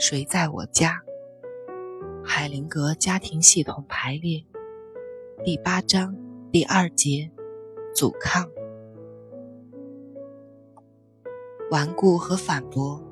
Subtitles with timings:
[0.00, 1.02] 谁在我家？
[2.24, 4.44] 海灵格家庭系统排列
[5.44, 6.14] 第八章
[6.52, 7.32] 第二节：
[7.92, 8.48] 阻抗、
[11.72, 13.02] 顽固和反驳。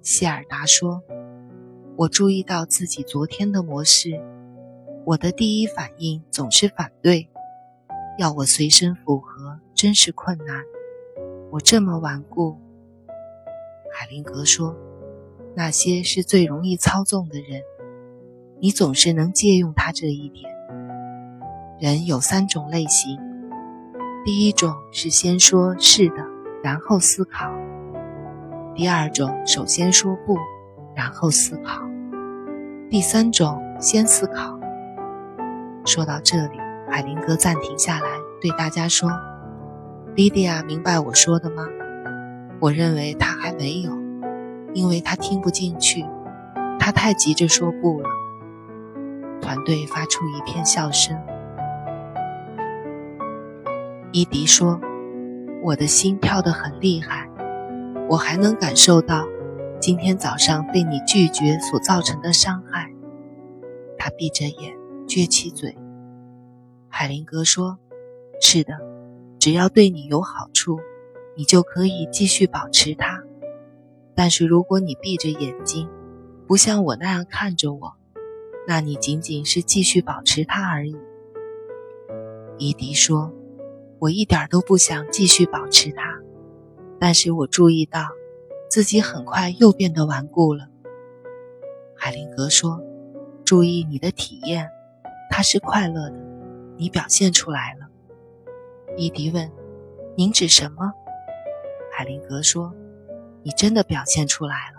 [0.00, 1.02] 希尔达说
[1.98, 4.18] ：“我注意到自己昨天的模式，
[5.04, 7.28] 我的第一反应总是反对，
[8.18, 10.64] 要我随身符合真是困难。
[11.50, 12.56] 我这么顽固。”
[13.92, 14.74] 海灵格说。
[15.56, 17.62] 那些是最容易操纵的人，
[18.60, 20.52] 你总是能借用他这一点。
[21.78, 23.18] 人有三种类型，
[24.24, 26.26] 第一种是先说是的，
[26.62, 27.50] 然后思考；
[28.74, 30.36] 第二种首先说不，
[30.94, 31.82] 然后思考；
[32.90, 34.58] 第三种先思考。
[35.84, 36.58] 说到这里，
[36.90, 38.08] 海灵格暂停下来，
[38.40, 39.10] 对大家说
[40.16, 41.64] ：“莉迪亚明白我说的吗？
[42.60, 43.92] 我认为他还没有。”
[44.74, 46.04] 因为他听不进去，
[46.78, 48.08] 他太急着说不了。
[49.40, 51.16] 团队发出一片笑声。
[54.12, 54.80] 伊迪说
[55.62, 57.28] ：“我的心跳得很厉害，
[58.08, 59.24] 我还能感受到
[59.80, 62.90] 今天早上被你拒绝所造成的伤害。”
[63.98, 64.76] 他闭着眼，
[65.06, 65.76] 撅起嘴。
[66.88, 67.78] 海灵格说
[68.40, 68.74] ：“是的，
[69.38, 70.78] 只要对你有好处，
[71.36, 73.23] 你就可以继续保持它。”
[74.14, 75.88] 但是如果你闭着眼睛，
[76.46, 77.94] 不像我那样看着我，
[78.68, 80.96] 那你仅仅是继续保持它而已。
[82.56, 83.32] 伊迪说
[83.98, 86.20] ：“我一点都不想继续保持它，
[87.00, 88.06] 但是我注意到
[88.70, 90.68] 自己很快又变得顽固了。”
[91.96, 92.80] 海灵格说
[93.44, 94.68] ：“注意你的体验，
[95.30, 96.16] 它是快乐的，
[96.76, 97.88] 你表现出来了。”
[98.96, 99.50] 伊迪问
[100.16, 100.92] ：“您指什么？”
[101.90, 102.72] 海灵格说。
[103.46, 104.78] 你真的表现出来了，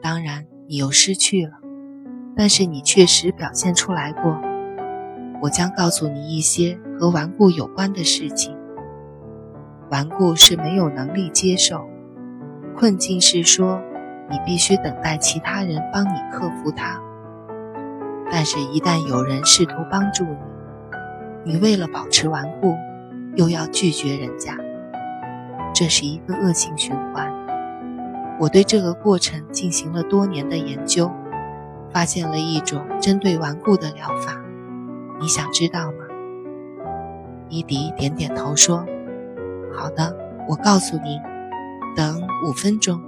[0.00, 1.52] 当然你又失去了，
[2.34, 4.40] 但是你确实表现出来过。
[5.42, 8.56] 我将告诉你一些和顽固有关的事情。
[9.90, 11.86] 顽固是没有能力接受，
[12.74, 13.78] 困境是说
[14.30, 16.98] 你必须等待其他人帮你克服它。
[18.30, 20.24] 但是，一旦有人试图帮助
[21.44, 22.74] 你，你为了保持顽固，
[23.36, 24.56] 又要拒绝人家，
[25.74, 27.30] 这是一个恶性循环。
[28.42, 31.08] 我对这个过程进行了多年的研究，
[31.92, 34.36] 发现了一种针对顽固的疗法。
[35.20, 35.98] 你想知道吗？
[37.48, 38.84] 伊迪点点头说
[39.72, 40.16] ：“好的，
[40.48, 41.20] 我告诉您。
[41.94, 43.00] 等五分钟。”